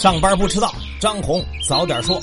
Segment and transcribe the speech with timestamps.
[0.00, 2.18] 上班不迟到，张红早点说。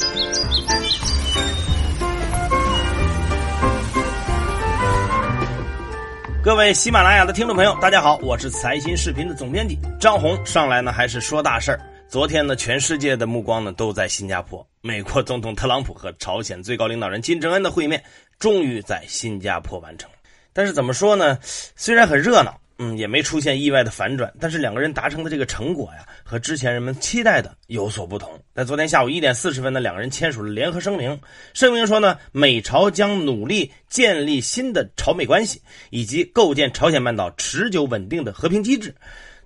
[6.43, 10.43] 各位喜马拉雅的听众朋友，大家好，我是财新视频的总编辑张红。
[10.43, 11.79] 上来呢还是说大事儿。
[12.09, 18.03] 昨天呢，全世界的目光呢都在新加坡，美国总统特朗普和朝鲜最高领导人金正恩的会面
[18.39, 20.09] 终于在新加坡完成。
[20.51, 21.37] 但是怎么说呢？
[21.43, 22.59] 虽然很热闹。
[22.79, 28.39] 嗯，也没出现意外的反转，但是两个人达成的这个成果呀，和之前人们期待的有所不同。
[28.53, 31.19] 在昨天下午一点四十分呢，两个人签署了联合声明，
[31.55, 38.93] 声明说呢，美朝将努力建立新的朝美关系，以及构建朝鲜半岛持久稳定的和平机制。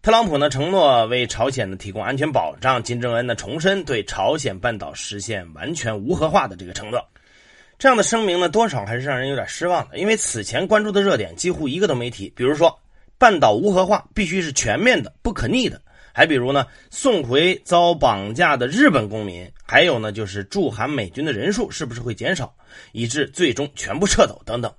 [0.01, 7.01] 特朗普呢承诺为朝鲜呢提供安全保障，金正恩呢重申对朝鲜半岛实现完全无核化的这个承诺。
[7.79, 12.77] 这样的声明呢，多少还是让人有点失望的，因为此前关注的热点几乎一个都没提，比如说。
[13.21, 15.79] 半岛无核化必须是全面的、不可逆的。
[16.11, 22.51] 还比如呢，送回遭绑架的日本公民，还有呢，就是驻韩美军的人数是不是会减少，
[22.93, 24.73] 以致最终全部撤走等等。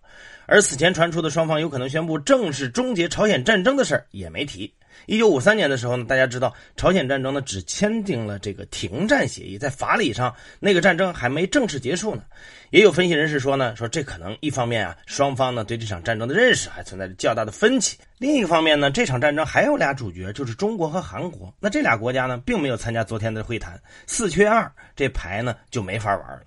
[0.47, 4.75] 而此前传出的双方有可能宣布正式终结朝鲜战争的事儿也没提。
[5.07, 12.23] 一九五三年的时候呢，大家知道朝鲜战争呢只签订了这个停战协议，在法理上那个战争还没正式结束呢。
[12.71, 21.53] 也有分析人士说呢，说这可能一方面啊，双方呢对这场战争的认识还存在着较大的分歧；另一方面呢，这场战争还有俩主角，就是中国和韩国。
[21.61, 26.43] 那这俩国家呢，并没有参加昨天的会谈，四缺二，这牌呢就没法玩了。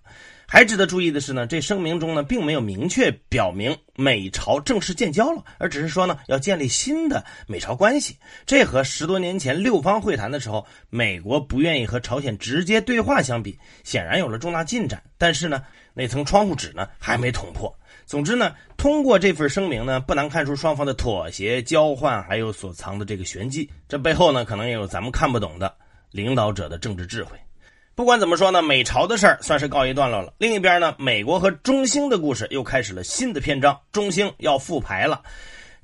[0.47, 8.17] 还值得注意的是呢，这声明中呢，并没有明确表明美朝正式建交了，而只是说呢，要建立新的美朝关系。
[8.45, 15.01] 这和十多年前六方会谈的时候，美国不愿意和朝鲜直接对话相比，显然有了重大进展。
[15.17, 17.75] 但是呢，那层窗户纸呢，还没捅破。
[18.05, 23.67] 总之呢，通过这份声明呢，不难看出双方的妥协、交换，还有所藏的这个玄机。
[23.89, 25.73] 这背后呢，可能也有咱们看不懂的
[26.11, 27.35] 领导者的政治智慧。
[27.95, 30.33] 不管怎么说呢，美朝的事儿算是告一段落了。
[30.37, 33.79] 另一边呢，美国和中兴的故事又开始了新的篇章。
[33.93, 35.21] 中兴要复牌了，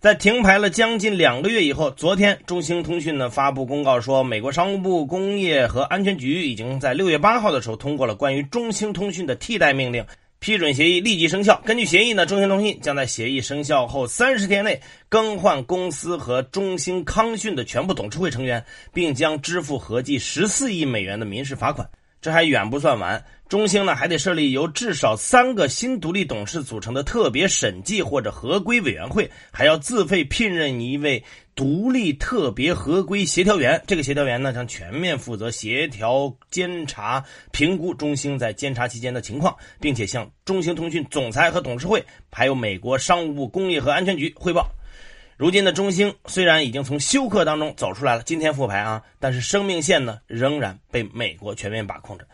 [0.02, 10.06] 在停牌了将近两个月以后，昨天中兴通讯呢发布公告说，美国商务部工业和安全局已经在六月八号的时候通过了关于中兴通讯的替代命令，
[10.40, 11.62] 批准协议立即生效。
[11.64, 21.90] 根据协议呢，中兴通讯将在协议生效后三十天内更换公司和中兴康讯的全部董事会成员，并将支付合计十四亿美元的民事罚款。
[22.22, 31.24] 这还远不算完，中兴呢还得设立由至少三个新独立董事组成的特别审计或者合规委员会，还要自费聘任一位
[31.56, 33.82] 独立特别合规协调员。
[33.88, 44.70] 这个协调员呢将全面负责协调、监察、评估中兴在监察期间的情况，并且向中兴通讯总裁和董事会，还有美国商务部工业和安全局汇报。
[45.42, 52.28] 如今的中兴虽然已经从休克当中走出来了，今天复牌啊，但是生命线呢仍然被美国全面把控着。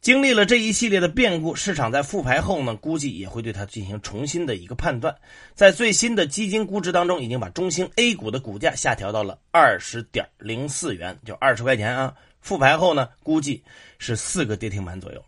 [0.00, 5.16] 经历了这一系列的变故，市场在复牌后呢，估计也会对它进行重新的一个判断。
[5.56, 12.14] 在最新的基金估值当中，已经把中兴 A 股的股价下调到了二十点零四元，就二十块钱啊。
[12.40, 13.64] 复牌后呢，估计
[13.98, 15.20] 是四个跌停板左右。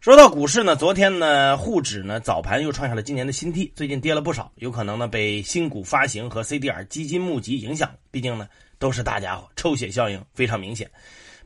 [0.00, 8.48] 说到股市呢，昨天呢，沪指呢早盘又创下了今年的新低，最近跌了不少，有可能呢被新股发行和 CDR 基金募集影响，毕竟呢
[8.78, 10.88] 都是大家伙，抽血效应非常明显。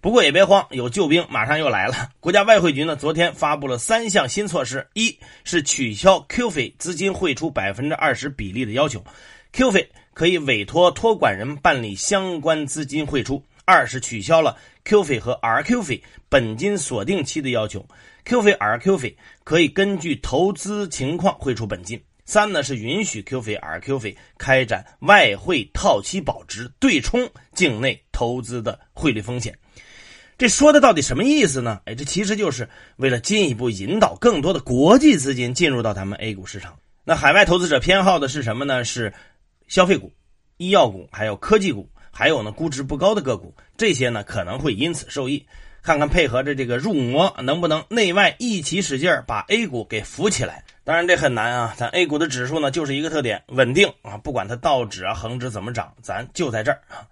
[0.02, 2.10] 不过也别慌，有救兵马上又来了。
[2.20, 9.02] 国家外汇局呢昨天发布了三项新措施，一是取消 QFII 资金汇出百分之二十比例的要求
[9.54, 17.84] ，QFII 可以委托托管人办理相关资金汇出；二是取消了 Q 费和 RQ 费本金锁定期的要求。
[18.24, 22.00] Q 费、RQ 费可以根据投资情况汇出本金。
[22.26, 29.58] 三呢是允许 Q 费、RQ 费开展外汇套期保值，对冲境内投资的汇率风险。
[30.38, 31.80] 这说的到底什么意思呢？
[31.84, 36.78] 哎，这其实就是为了进一步引导更多的国际资金进入到咱们 A 股市场。
[37.04, 38.84] 那海外投资者偏好的是什么呢？
[38.84, 39.12] 是
[39.66, 40.12] 消费股、
[40.58, 43.52] 医药股，还有科技股，还有呢估值不高的个股。
[43.76, 45.44] 这些呢可能会因此受益。
[45.82, 50.62] 看看配合着这个入魔，能不能内外一起使劲儿把 A 股给扶起来？
[50.84, 51.74] 当然这很难啊！
[51.76, 57.02] 咱 A 股的指数呢，就是一个特点，稳定啊，不管它道指啊、恒指怎么涨，咱就在这儿啊。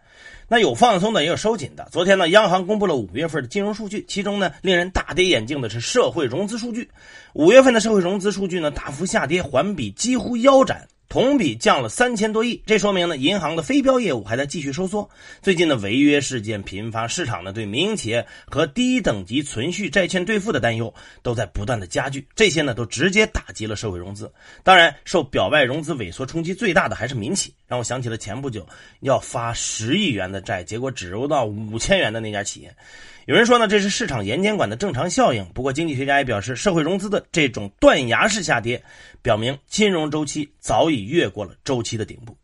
[0.47, 1.89] 那有放松的，也有收紧的。
[1.91, 6.89] 昨天呢，央行公布了五月份的金融数据，其中呢，令人大跌眼镜的是社会融资数据。
[7.33, 10.87] 五月份的社会融资数据呢，大幅下跌，环比几乎腰斩。
[11.11, 15.11] 同比降了三千多亿，这说明呢，银行的非标业务还在继续收缩。
[15.43, 24.33] 最近的违约事件频发，市场呢对民营企业和低等级存续债券兑付的担忧都在不断的加剧，这些呢都直接打击了社会融资。
[24.63, 27.53] 当然，受表外融资萎缩冲击最大的还是民企。
[27.67, 28.65] 让我想起了前不久
[29.01, 32.73] 要发十亿元的债，结果只融到五千元的那家企业。
[33.31, 35.47] 有人说呢，这是市场严监管的正常效应。
[35.55, 38.83] 不过，经济学家也表示，社会融资的这种断崖式下跌，
[39.23, 42.37] 表明金融周期早已越过了周期的顶部。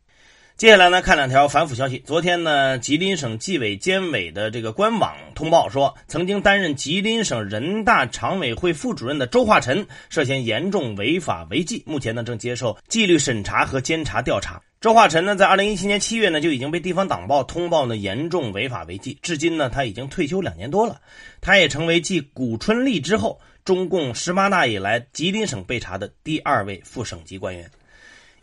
[0.57, 1.99] 接下来呢，看两条反腐消息。
[2.07, 14.59] 昨天呢，吉林省纪委监委的这个官网通报说，曾经担任吉林省人大常委会副主任的周化臣涉嫌严重违法违纪，目前呢正接受纪律审查和监察调查。
[14.81, 20.99] 周化臣呢，在二零一七年七月呢就已经被地方党报通报呢严重违法违纪，至今呢他已经退休两年多了。
[21.43, 27.71] 他也成为继古春立之后，中共十八大以来吉林省被查的第二位副省级官员。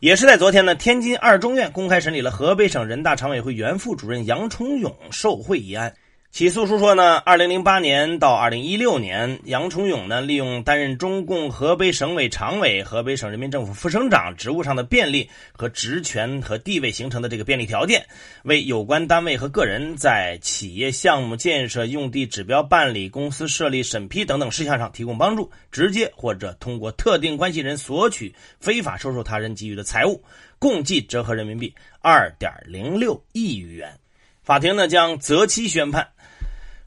[0.03, 5.95] 也是在昨天呢，天津二中院公开审理了河北省人大常委会原副主任杨崇勇受贿一案。
[6.33, 18.07] 起诉书说呢，二零零八年到二零一六年，杨崇勇呢利用担任中共河北省委常委、河北省人民政府副省长职务上的便利和职权和地位形成的这个便利条件，
[18.45, 30.24] 为有关单位和个人在企业项目建设、用地指标办理、公司设立、审批等等事项上提供帮助，直接或者通过特定关系人索取非法收受他人给予的财物，
[30.57, 34.00] 共计折合人民币二点零六亿余元。
[34.44, 36.06] 法庭呢将择期宣判。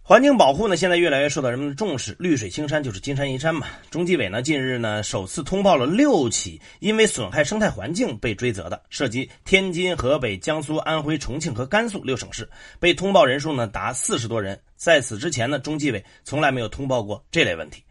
[0.02, 2.14] 环境保护呢，现在越来越受到人们的重视。
[2.20, 3.66] 绿水青山就是金山银山嘛。
[3.90, 12.48] 中纪委呢，近日呢，首次通报了六起因为损害生态环境被追责的，涉及天津、河北、江苏、安徽、重庆和甘肃六省市，
[12.78, 14.60] 被通报人数呢达四十多人。
[14.76, 17.82] 在此之前呢，中纪委从来没有通报过这类问题。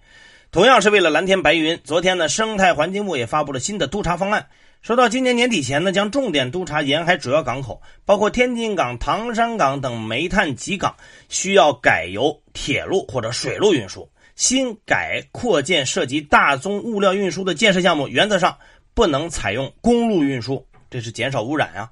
[0.51, 4.47] 同样是为了蓝天白云，昨天呢，生态环境部也发布了新的督查方案。
[4.85, 10.95] 说到今年年底前呢，将重点督查沿海主要港口，包括天津港、唐山港等煤炭集港，
[11.27, 14.07] 需要改由铁路或者水路运输。
[14.35, 18.55] 新改扩建涉及大宗物料运输的建设项目，原则上
[18.93, 21.89] 不能采用公路运输，这是减少污染啊。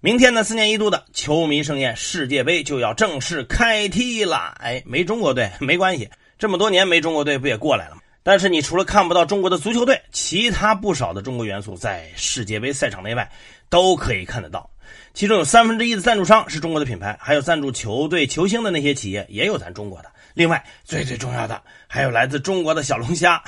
[0.00, 4.56] 明天呢，四年一度的球迷盛宴世界杯就要正式开踢了。
[4.58, 6.08] 哎，没中国队没关系，
[6.38, 7.99] 这么多年没中国队不也过来了吗？
[8.22, 13.30] 但是你除了看不到中国的足球队，其他不少的中国元素在世界杯赛场内外
[13.68, 14.70] 都可以看得到。
[15.14, 20.10] 其中有三分之一的赞助商是中国的品牌，还有赞助球队球星的那些企业也有咱中国的。
[20.34, 23.42] 另外，最最重要的还有来自中国的小龙虾。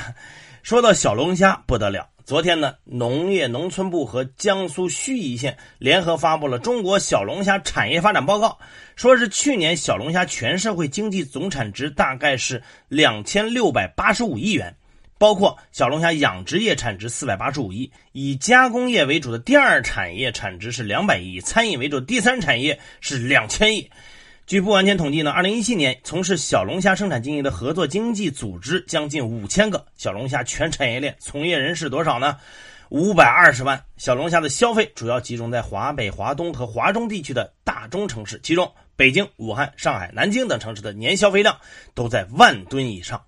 [0.62, 2.08] 说到小龙虾，不得了。
[2.24, 8.58] 昨天呢，农业农村部和江苏盱眙县联合发布了《中国小龙虾产业发展报告》，
[8.94, 14.76] 说是去年小龙虾全社会经济总产值大概是两千六百八十五亿元，
[15.18, 23.90] 包括小龙虾养殖业产值四百八十五亿，以加工业为主的第二产业产值是两百亿，餐饮为主第三产业是两千亿。
[24.44, 32.36] 据不完全统计呢，二零一七年从事小龙虾生产经营的合作经济组织将近五千个，小龙虾全产业链从业人士多少呢？
[32.90, 33.82] 五百二十万。
[33.96, 41.56] 小龙虾的消费主要集中在华北、华东和华中地区的大中城市，其中北京、武汉、上海、南京等城市的年消费量
[41.94, 43.22] 都在万吨以上。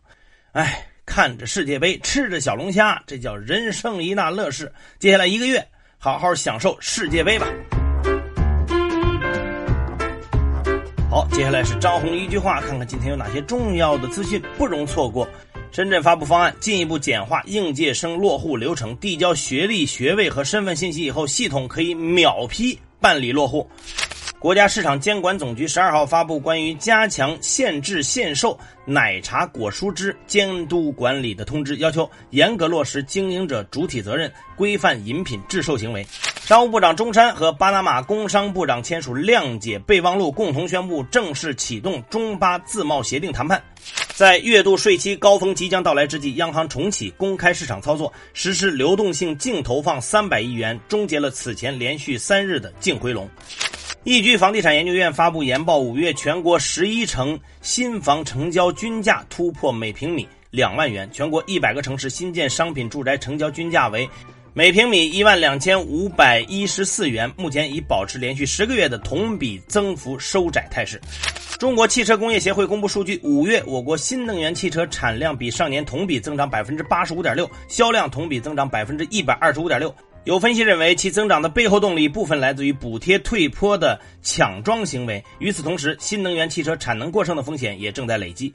[0.52, 4.70] 哎，看着世界杯，吃着小龙虾，这叫人生一大乐事。
[4.98, 5.66] 接下来一个月，
[5.96, 7.46] 好好享受世界杯吧。
[11.14, 15.28] 好，接下来是张红一句话，看看今天有哪些重要的资讯不容错过。
[15.70, 23.70] 深圳发布方案，进一步简化应届生落户流程，递交学历、学位和身份信息以后，系统可以秒批办理落户。
[24.44, 36.06] 国家市场监管总局十二号发布关于加强限制限售奶茶果蔬汁监督管理的通知，要求严格落实经营者主体责任，规范饮品制售行为。
[36.42, 43.64] 商务部长钟山和巴拿马工商部长签署谅解备忘录，共同宣布正式启动中巴自贸协定谈判。
[44.08, 53.26] 在月度税期高峰即将到来之际，央行重启公开市场操作，实施流动性净投放三百亿元，终结了此前连续三日的净回笼。
[54.04, 64.06] 易居房地产研究院发布研报，五月全国十一城新房成交均价突破每平米两万元，全国一百个城市新建商品住宅成交均价为
[64.52, 71.00] 每平米一万两千五百一十四元，目前已保持连续十个月的同比增幅收窄态势。
[71.58, 79.94] 中国汽车工业协会公布数据，五月我国新能源汽车产量比上年同比增长百分之八十五点六，销量同比增长百分之一百二十五点六。
[80.24, 85.22] 有分析认为，其增长的背后动力部分来自于补贴退坡的抢装行为。
[85.38, 88.50] 与此同时，新能源汽车产能过剩的风险也正在累积。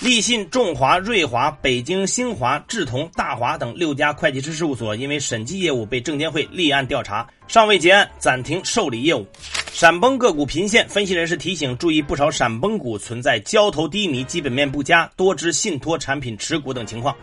[0.00, 9.26] 立信、众华、瑞华、北京兴华、智同、大华等六家会计师事务所因为审计业务被证监会立案调查，尚未结案，暂停受理业务。
[9.72, 17.14] 闪崩个股频现，分析人士提醒注意，不少闪崩股存在交投低迷、基本面不佳、多只信托产品持股等情况。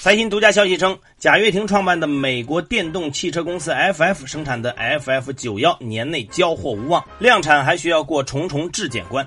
[0.00, 9.26] 财新独家消息称，贾跃亭创办的美国电动汽车公司 FF 生产的 FF 九幺年内交货无望，量产还需要过重重质检关。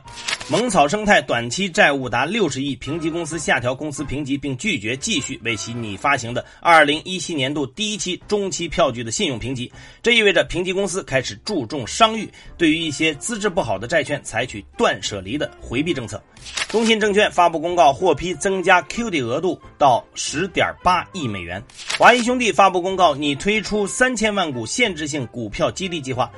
[0.50, 9.72] 萌草生态短期债务达六十亿，评级公司下调公司评级，并拒绝继续为其拟发行的二零一七年度第一期中期票据的信用评级。
[10.02, 16.22] 这意味着评级公司开始注重商誉，对于一些资质不好的债券采取断舍离的回避政策。
[16.68, 21.64] 中信证券发布公告，获批增加 QD 额度到十点八亿美元。
[21.98, 26.30] 华谊兄弟发布公告，拟推出三千万股限制性股票激励计划。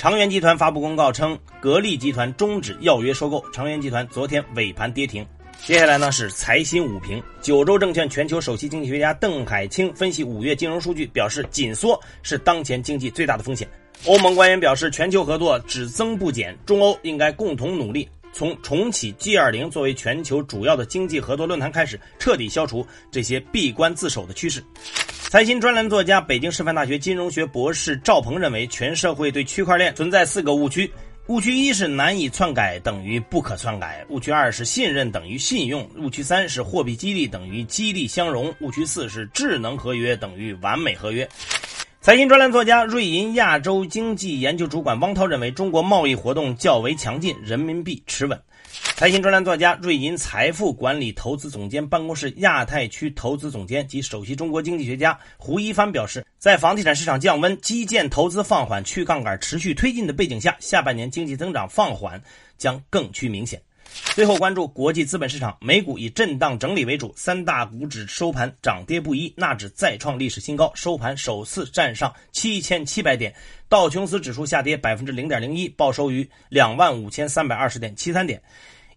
[0.00, 3.44] 长源集团发布公告称，格力集团终止要约收购。
[3.52, 5.22] 长源集团昨天尾盘跌停。
[5.66, 13.68] 接下来呢是财新午评，九州证券全球首席经济学家邓海清分析五月金融数据，表示紧缩是当前经济最大的风险。
[14.06, 24.64] 欧盟官员表示，全球合作只增不减，中欧应该共同努力，从重启 G20 作为全球主要的经济合作论坛开始，彻底消除这些闭关自守的趋势。
[25.30, 30.92] 财新专栏作家、北京师范大学金融学博士赵鹏认为，全社会对区块链存在四个误区：
[31.28, 41.28] 误区一是难以篡改等于不可篡改；误区二是信任等于信用；误区三是货币激励等于激励相容；误区四是智能合约等于完美合约。
[42.00, 48.36] 财新专栏作家、瑞银亚洲经济研究主管汪涛认为，中国贸易活动较为强劲，人民币持稳。
[49.00, 62.22] 财新专栏作家、瑞银财富管理投资总监办公室亚太区投资总监及首席中国经济学家胡一帆表示，在房地产市场降温、基建投资放缓、去杠杆持续推进的背景下，下半年经济增长放缓
[62.58, 63.62] 将更趋明显。
[64.14, 73.34] 最后关注国际资本市场，美股以震荡整理为主，三大股指收盘涨跌不一，纳指再创历史新高，收盘首次站上七千七百点，
[73.66, 78.42] 道琼斯指数下跌百分之零点零一，报收于两万五千三百二十点七三点。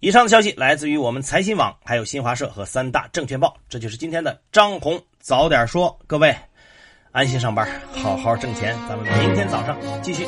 [0.03, 3.55] 以上的消息来自于我们财新网，还有新华社和三大证券报。
[3.69, 6.35] 这就是今天的张红早点说，各位
[7.13, 10.27] 安心上班，好好挣钱，咱们明天早上继续。